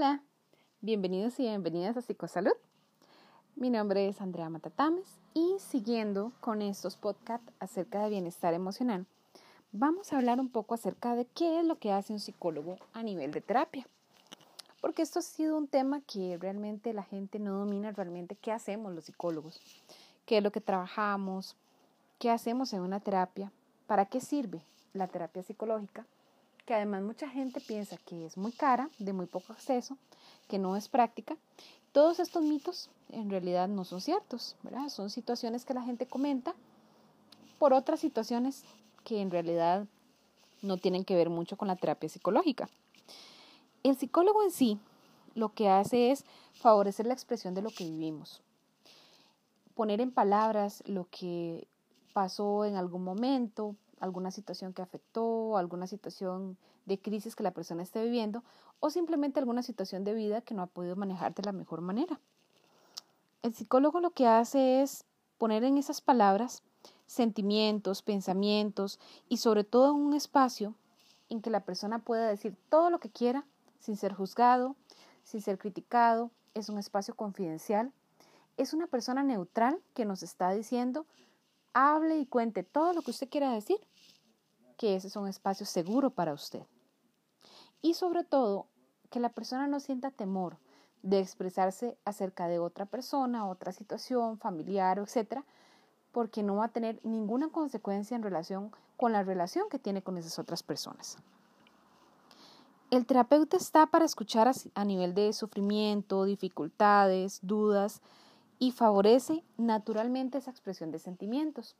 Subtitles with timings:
[0.00, 0.22] Hola,
[0.80, 2.52] bienvenidos y bienvenidas a Psicosalud.
[3.56, 9.06] Mi nombre es Andrea Matatames y siguiendo con estos podcasts acerca de bienestar emocional,
[9.72, 13.02] vamos a hablar un poco acerca de qué es lo que hace un psicólogo a
[13.02, 13.88] nivel de terapia.
[14.80, 18.94] Porque esto ha sido un tema que realmente la gente no domina realmente qué hacemos
[18.94, 19.60] los psicólogos,
[20.26, 21.56] qué es lo que trabajamos,
[22.20, 23.50] qué hacemos en una terapia,
[23.88, 24.62] para qué sirve
[24.92, 26.06] la terapia psicológica
[26.68, 29.96] que además mucha gente piensa que es muy cara, de muy poco acceso,
[30.48, 31.34] que no es práctica.
[31.92, 34.90] Todos estos mitos en realidad no son ciertos, ¿verdad?
[34.90, 36.54] Son situaciones que la gente comenta
[37.58, 38.64] por otras situaciones
[39.02, 39.86] que en realidad
[40.60, 42.68] no tienen que ver mucho con la terapia psicológica.
[43.82, 44.78] El psicólogo en sí
[45.34, 48.42] lo que hace es favorecer la expresión de lo que vivimos,
[49.74, 51.66] poner en palabras lo que
[52.12, 57.82] pasó en algún momento, alguna situación que afectó, alguna situación de crisis que la persona
[57.82, 58.42] esté viviendo
[58.80, 62.20] o simplemente alguna situación de vida que no ha podido manejar de la mejor manera.
[63.42, 65.04] El psicólogo lo que hace es
[65.38, 66.62] poner en esas palabras
[67.06, 70.74] sentimientos, pensamientos y sobre todo un espacio
[71.30, 73.44] en que la persona pueda decir todo lo que quiera
[73.78, 74.76] sin ser juzgado,
[75.24, 77.92] sin ser criticado, es un espacio confidencial,
[78.56, 81.06] es una persona neutral que nos está diciendo
[81.72, 83.78] hable y cuente todo lo que usted quiera decir,
[84.76, 86.62] que ese es un espacio seguro para usted.
[87.82, 88.66] Y sobre todo,
[89.10, 90.58] que la persona no sienta temor
[91.02, 95.44] de expresarse acerca de otra persona, otra situación familiar, etcétera,
[96.12, 100.18] porque no va a tener ninguna consecuencia en relación con la relación que tiene con
[100.18, 101.18] esas otras personas.
[102.90, 108.00] El terapeuta está para escuchar a nivel de sufrimiento, dificultades, dudas,
[108.58, 111.76] y favorece naturalmente esa expresión de sentimientos.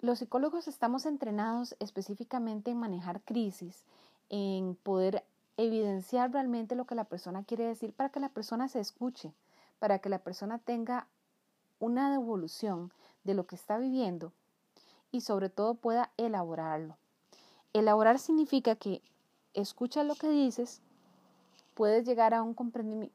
[0.00, 3.84] Los psicólogos estamos entrenados específicamente en manejar crisis,
[4.30, 5.24] en poder
[5.56, 9.34] evidenciar realmente lo que la persona quiere decir para que la persona se escuche,
[9.78, 11.06] para que la persona tenga
[11.80, 12.92] una devolución
[13.24, 14.32] de lo que está viviendo
[15.12, 16.96] y sobre todo pueda elaborarlo.
[17.74, 19.02] Elaborar significa que
[19.52, 20.80] escuchas lo que dices,
[21.74, 22.56] puedes llegar a, un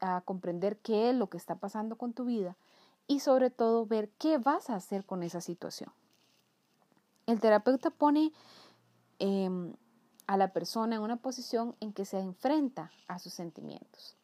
[0.00, 2.56] a comprender qué es lo que está pasando con tu vida
[3.08, 5.90] y sobre todo ver qué vas a hacer con esa situación.
[7.26, 8.32] El terapeuta pone
[9.18, 9.72] em,
[10.26, 14.16] a la persona en una posición en que se enfrenta a sus sentimientos.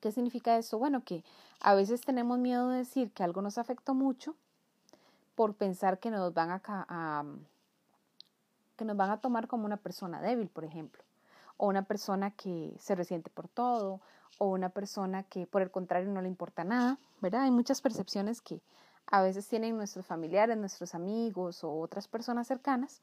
[0.00, 0.78] ¿Qué significa eso?
[0.78, 1.24] Bueno, que
[1.60, 4.34] a veces tenemos miedo de decir que algo nos afectó mucho
[5.34, 7.24] por pensar que nos van a,
[8.76, 11.02] que nos van a tomar como una persona débil, por ejemplo,
[11.62, 14.00] o una persona que se resiente por todo,
[14.38, 17.42] o una persona que por el contrario no le importa nada, ¿verdad?
[17.42, 18.60] Hay muchas percepciones que
[19.06, 23.00] a veces tienen nuestros familiares, nuestros amigos o otras personas cercanas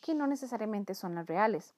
[0.00, 1.74] que no necesariamente son las reales,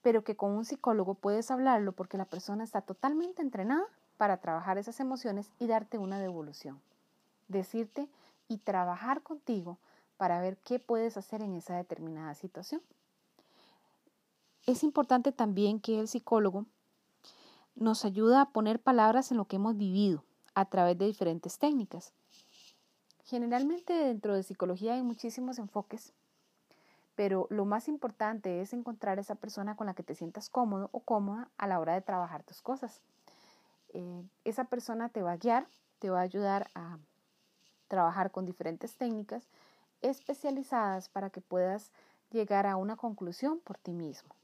[0.00, 3.84] pero que con un psicólogo puedes hablarlo porque la persona está totalmente entrenada
[4.16, 6.80] para trabajar esas emociones y darte una devolución.
[7.48, 8.08] Decirte
[8.48, 9.76] y trabajar contigo
[10.16, 12.80] para ver qué puedes hacer en esa determinada situación.
[14.68, 16.66] Es importante también que el psicólogo
[17.74, 20.24] nos ayuda a poner palabras en lo que hemos vivido
[20.54, 22.12] a través de diferentes técnicas.
[23.24, 26.12] Generalmente dentro de psicología hay muchísimos enfoques,
[27.14, 31.00] pero lo más importante es encontrar esa persona con la que te sientas cómodo o
[31.00, 33.00] cómoda a la hora de trabajar tus cosas.
[33.94, 35.66] Eh, esa persona te va a guiar,
[35.98, 36.98] te va a ayudar a
[37.86, 39.48] trabajar con diferentes técnicas
[40.02, 41.90] especializadas para que puedas
[42.30, 44.34] llegar a una conclusión por ti mismo.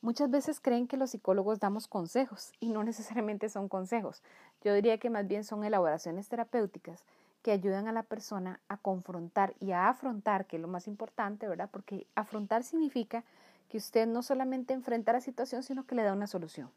[0.00, 4.22] Muchas veces creen que los psicólogos damos consejos y no necesariamente son consejos.
[4.62, 7.04] Yo diría que más bien son elaboraciones terapéuticas
[7.42, 11.48] que ayudan a la persona a confrontar y a afrontar, que es lo más importante,
[11.48, 11.68] ¿verdad?
[11.70, 13.24] Porque afrontar significa
[13.68, 16.70] que usted no solamente enfrenta la situación, sino que le da una solución.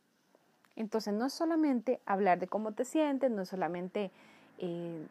[0.76, 4.12] Entonces, no es solamente hablar de cómo te sientes, no es solamente
[4.58, 5.08] eh,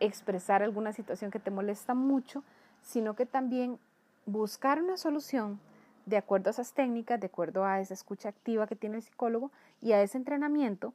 [0.00, 2.42] expresar alguna situación que te molesta mucho,
[2.82, 3.78] sino que también
[4.26, 5.60] buscar una solución
[6.06, 9.50] de acuerdo a esas técnicas, de acuerdo a esa escucha activa que tiene el psicólogo
[9.80, 10.92] y a ese entrenamiento,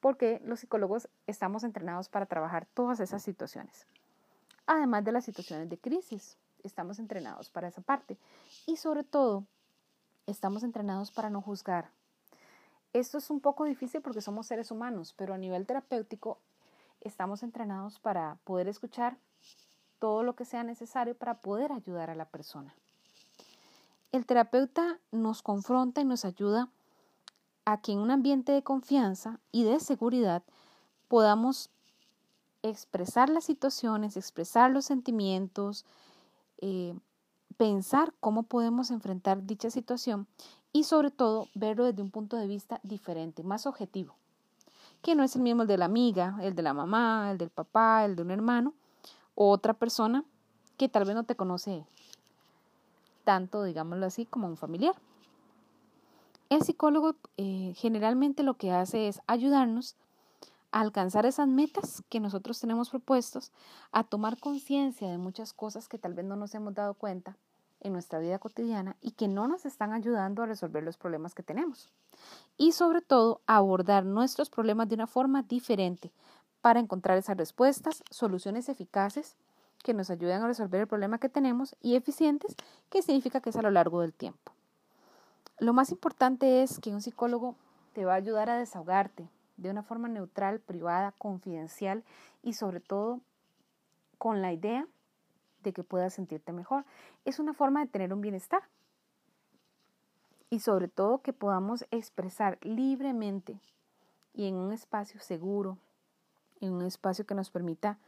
[0.00, 3.86] porque los psicólogos estamos entrenados para trabajar todas esas situaciones.
[4.66, 8.18] Además de las situaciones de crisis, estamos entrenados para esa parte.
[8.66, 9.44] Y sobre todo,
[10.26, 11.90] estamos entrenados para no juzgar.
[12.92, 16.38] Esto es un poco difícil porque somos seres humanos, pero a nivel terapéutico
[17.00, 19.18] estamos entrenados para poder escuchar
[19.98, 22.74] todo lo que sea necesario para poder ayudar a la persona.
[24.16, 26.70] El terapeuta nos confronta y nos ayuda
[27.66, 30.42] a que en un ambiente de confianza y de seguridad
[31.06, 31.68] podamos
[32.62, 35.84] expresar las situaciones, expresar los sentimientos,
[36.62, 36.98] eh,
[37.58, 40.26] pensar cómo podemos enfrentar dicha situación
[40.72, 44.14] y sobre todo verlo desde un punto de vista diferente, más objetivo,
[45.02, 47.50] que no es el mismo el de la amiga, el de la mamá, el del
[47.50, 48.72] papá, el de un hermano
[49.34, 50.24] o otra persona
[50.78, 51.84] que tal vez no te conoce
[53.26, 54.94] tanto, digámoslo así, como un familiar.
[56.48, 59.96] El psicólogo eh, generalmente lo que hace es ayudarnos
[60.70, 63.50] a alcanzar esas metas que nosotros tenemos propuestos,
[63.90, 67.36] a tomar conciencia de muchas cosas que tal vez no nos hemos dado cuenta
[67.80, 71.42] en nuestra vida cotidiana y que no nos están ayudando a resolver los problemas que
[71.42, 71.90] tenemos.
[72.56, 76.12] Y sobre todo, abordar nuestros problemas de una forma diferente
[76.60, 79.36] para encontrar esas respuestas, soluciones eficaces
[79.86, 82.56] que nos ayuden a resolver el problema que tenemos y eficientes,
[82.90, 84.50] que significa que es a lo largo del tiempo.
[85.60, 87.54] Lo más importante es que un psicólogo
[87.92, 92.02] te va a ayudar a desahogarte de una forma neutral, privada, confidencial
[92.42, 93.20] y sobre todo
[94.18, 94.88] con la idea
[95.62, 96.84] de que puedas sentirte mejor.
[97.24, 98.64] Es una forma de tener un bienestar.
[100.50, 103.60] Y sobre todo que podamos expresar libremente
[104.34, 105.78] y en un espacio seguro,
[106.60, 107.98] en un espacio que nos permita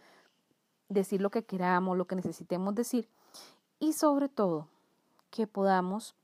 [0.88, 3.08] decir lo que queramos, lo que necesitemos decir.
[3.80, 4.68] Y sobre todo
[5.30, 6.14] que podamos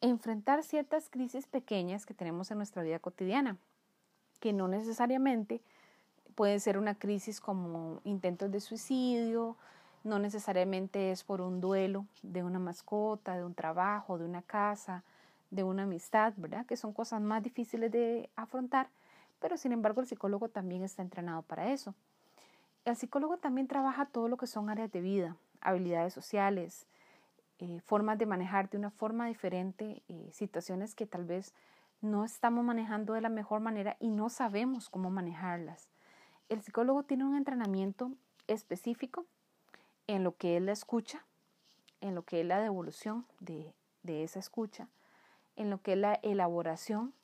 [0.00, 3.56] enfrentar ciertas crisis pequeñas que tenemos en nuestra vida cotidiana,
[4.40, 5.60] que no necesariamente
[6.34, 9.56] puede ser una crisis como intentos de suicidio,
[10.04, 15.02] no necesariamente es por un duelo de una mascota, de un trabajo, de una casa,
[15.50, 16.66] de una amistad, ¿verdad?
[16.66, 18.88] Que son cosas más difíciles de afrontar,
[19.40, 21.94] pero sin embargo el psicólogo también está entrenado para eso.
[22.86, 26.86] El psicólogo también trabaja todo lo que son áreas de vida, habilidades sociales,
[27.58, 31.52] eh, formas de manejar de una forma diferente eh, situaciones que tal vez
[32.00, 35.88] no estamos manejando de la mejor manera y no sabemos cómo manejarlas.
[36.48, 38.12] El psicólogo tiene un entrenamiento
[38.46, 39.26] específico
[40.06, 41.26] en lo que es la escucha,
[42.00, 43.74] en lo que es la devolución de,
[44.04, 44.86] de esa escucha,
[45.56, 47.14] en lo que es la elaboración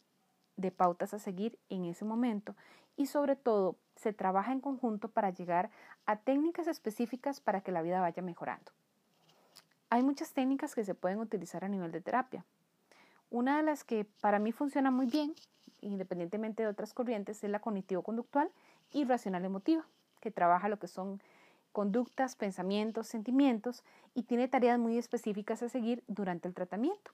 [0.56, 2.56] de pautas a seguir en ese momento
[2.96, 5.70] y sobre todo se trabaja en conjunto para llegar
[6.06, 8.72] a técnicas específicas para que la vida vaya mejorando.
[9.90, 12.44] Hay muchas técnicas que se pueden utilizar a nivel de terapia.
[13.30, 15.34] Una de las que para mí funciona muy bien,
[15.80, 18.50] independientemente de otras corrientes, es la cognitivo-conductual
[18.90, 19.86] y racional emotiva,
[20.20, 21.20] que trabaja lo que son
[21.70, 23.84] conductas, pensamientos, sentimientos
[24.14, 27.12] y tiene tareas muy específicas a seguir durante el tratamiento.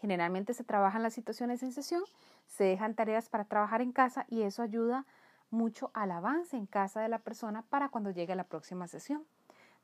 [0.00, 2.02] Generalmente se trabajan las situaciones en sesión,
[2.46, 5.06] se dejan tareas para trabajar en casa y eso ayuda
[5.54, 6.12] mucho al
[6.52, 9.24] en casa de la persona para cuando llegue la próxima sesión.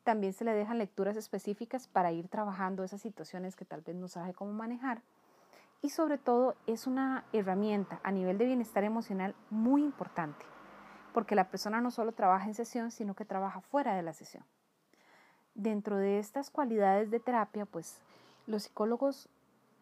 [0.04, 4.08] También se le dejan lecturas específicas para ir trabajando esas situaciones que tal vez no
[4.08, 5.02] sabe cómo manejar.
[5.82, 10.44] Y sobre todo es una herramienta a nivel de bienestar emocional muy importante
[11.12, 14.44] porque la persona no solo trabaja en sesión, sino que trabaja fuera de la sesión.
[15.54, 18.00] Dentro de estas cualidades de terapia, pues
[18.46, 19.28] los psicólogos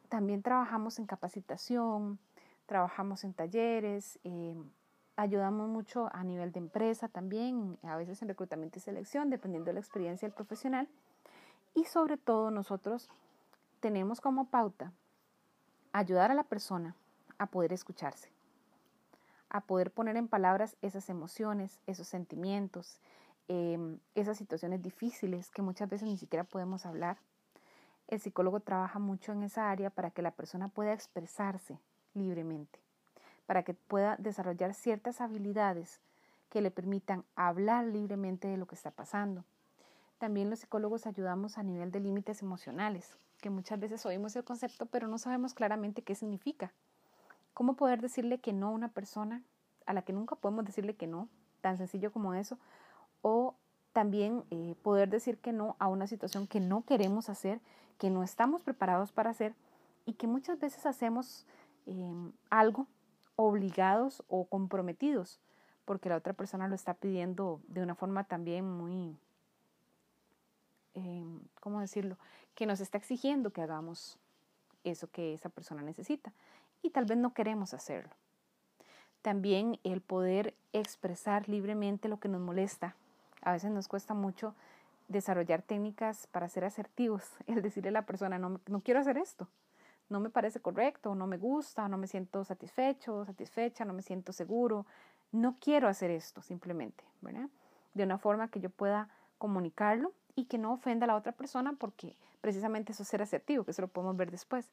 [0.08, 2.18] también trabajamos en capacitación,
[2.66, 4.56] trabajamos en talleres, eh,
[5.18, 9.74] ayudamos mucho a nivel de empresa también, a veces en reclutamiento y selección, dependiendo de
[9.74, 10.88] la experiencia del profesional.
[11.74, 13.10] Y sobre todo nosotros
[13.80, 14.92] tenemos como pauta
[15.92, 16.94] ayudar a la persona
[17.38, 18.30] a poder escucharse
[19.50, 23.00] a poder poner en palabras esas emociones, esos sentimientos,
[23.48, 27.18] em, esas situaciones difíciles que muchas veces ni siquiera podemos hablar.
[28.08, 31.78] El psicólogo trabaja mucho en esa área para que la persona pueda expresarse
[32.14, 32.78] libremente,
[33.48, 36.00] para que pueda desarrollar ciertas habilidades
[36.50, 39.42] que le permitan hablar libremente de lo que está pasando.
[40.18, 44.84] También los psicólogos ayudamos a nivel de límites emocionales, que muchas veces oímos el concepto
[44.84, 46.74] pero no sabemos claramente qué significa.
[47.54, 49.42] ¿Cómo poder decirle que no a una persona
[49.86, 51.26] a la que nunca podemos decirle que no?
[51.62, 52.58] Tan sencillo como eso.
[53.22, 53.54] O
[53.94, 57.62] también eh, poder decir que no a una situación que no queremos hacer,
[57.96, 59.54] que no estamos preparados para hacer
[60.04, 61.46] y que muchas veces hacemos
[61.86, 62.86] em, algo
[63.40, 65.38] obligados o comprometidos
[65.84, 69.16] porque la otra persona lo está pidiendo de una forma también muy,
[70.92, 72.18] em, ¿cómo decirlo?
[72.56, 74.18] Que nos está exigiendo que hagamos
[74.82, 76.32] eso que esa persona necesita
[76.82, 78.10] y tal vez no queremos hacerlo.
[79.22, 82.96] También el poder expresar libremente lo que nos molesta.
[83.40, 84.54] A veces nos cuesta mucho
[85.06, 89.46] desarrollar técnicas para ser asertivos, el decirle a la persona, no, no quiero hacer esto,
[90.08, 94.32] no me parece correcto, no me gusta, no me siento satisfecho, satisfecha, no me siento
[94.32, 94.86] seguro,
[95.32, 97.04] no quiero hacer esto simplemente.
[97.94, 101.74] De una forma que yo pueda comunicarlo y que no ofenda a la otra persona
[101.78, 104.72] porque precisamente eso es ser asertivo, que eso lo podemos ver después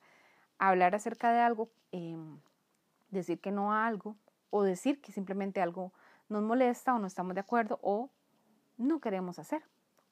[0.58, 2.40] hablar acerca de algo, em,
[3.10, 4.16] decir que no a algo
[4.50, 5.92] o decir que simplemente algo
[6.30, 8.10] nos molesta o no estamos de acuerdo o
[8.78, 9.64] no queremos hacer.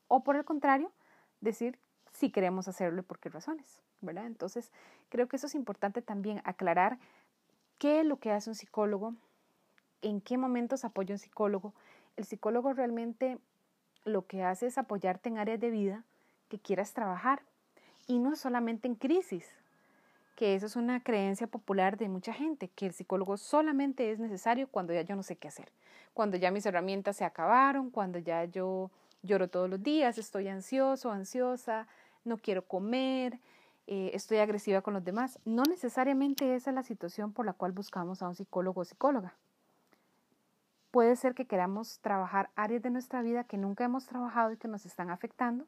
[0.08, 0.92] O por el contrario,
[1.40, 1.80] decir
[2.24, 4.26] si queremos hacerlo y por qué razones, ¿verdad?
[4.28, 4.72] Entonces,
[5.10, 6.98] creo que eso es importante también aclarar
[7.80, 9.14] qué es lo que hace un psicólogo,
[10.02, 11.74] en qué momentos apoya un psicólogo.
[12.16, 13.40] El psicólogo realmente
[14.06, 16.06] lo que hace es apoyarte en áreas de vida
[16.48, 17.42] que quieras trabajar
[18.08, 19.52] y no solamente en crisis,
[20.38, 24.70] que eso es una creencia popular de mucha gente, que el psicólogo solamente es necesario
[24.70, 25.74] cuando ya yo no sé qué hacer,
[26.14, 28.92] cuando ya mis herramientas se acabaron, cuando ya yo
[29.24, 31.86] lloro todos los días, estoy ansioso, ansiosa,
[32.26, 33.40] no quiero comer,
[33.88, 35.40] eh, estoy agresiva con los demás.
[35.46, 39.34] No necesariamente esa es la situación por la cual buscamos a un psicólogo o psicóloga.
[40.92, 44.68] Puede ser que queramos trabajar áreas de nuestra vida que nunca hemos trabajado y que
[44.68, 45.66] nos están afectando,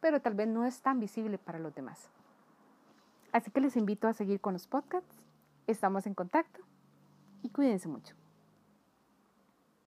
[0.00, 2.08] pero tal vez no es tan visible para los demás.
[3.32, 5.16] Así que les invito a seguir con los podcasts.
[5.66, 6.60] Estamos en contacto
[7.42, 8.14] y cuídense mucho.